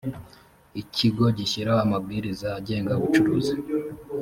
ikigo 0.81 1.25
gishyiraho 1.37 1.79
amabwiriza 1.85 2.47
agenga 2.59 2.91
ubucuruzi 2.99 3.55